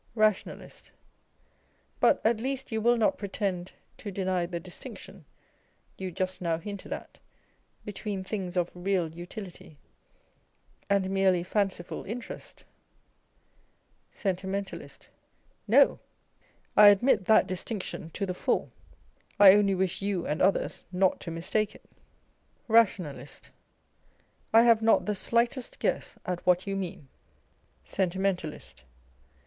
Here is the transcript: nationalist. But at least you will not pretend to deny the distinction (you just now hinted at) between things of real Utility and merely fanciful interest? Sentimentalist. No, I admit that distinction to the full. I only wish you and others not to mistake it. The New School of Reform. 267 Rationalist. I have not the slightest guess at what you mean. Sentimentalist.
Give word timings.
nationalist. 0.15 0.91
But 1.99 2.21
at 2.25 2.39
least 2.39 2.71
you 2.71 2.81
will 2.81 2.97
not 2.97 3.19
pretend 3.19 3.73
to 3.97 4.09
deny 4.09 4.47
the 4.47 4.59
distinction 4.59 5.25
(you 5.95 6.11
just 6.11 6.41
now 6.41 6.57
hinted 6.57 6.91
at) 6.91 7.19
between 7.85 8.23
things 8.23 8.57
of 8.57 8.71
real 8.73 9.13
Utility 9.13 9.77
and 10.89 11.11
merely 11.11 11.43
fanciful 11.43 12.03
interest? 12.05 12.65
Sentimentalist. 14.09 15.09
No, 15.67 15.99
I 16.75 16.87
admit 16.87 17.25
that 17.25 17.45
distinction 17.45 18.09
to 18.15 18.25
the 18.25 18.33
full. 18.33 18.71
I 19.39 19.53
only 19.53 19.75
wish 19.75 20.01
you 20.01 20.25
and 20.25 20.41
others 20.41 20.83
not 20.91 21.19
to 21.19 21.29
mistake 21.29 21.75
it. 21.75 21.85
The 22.67 22.73
New 22.73 22.85
School 22.85 22.85
of 22.87 22.89
Reform. 22.89 23.03
267 23.03 23.53
Rationalist. 24.49 24.51
I 24.51 24.61
have 24.63 24.81
not 24.81 25.05
the 25.05 25.13
slightest 25.13 25.77
guess 25.77 26.17
at 26.25 26.43
what 26.47 26.65
you 26.65 26.75
mean. 26.75 27.07
Sentimentalist. 27.85 28.83